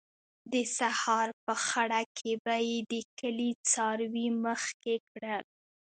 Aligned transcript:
د 0.51 0.53
سهار 0.77 1.27
په 1.45 1.53
خړه 1.65 2.01
کې 2.17 2.31
به 2.43 2.55
یې 2.69 2.77
د 2.91 2.93
کلي 3.19 3.49
څاروي 3.71 4.27
مخکې 4.45 4.93
کړل. 5.09 5.43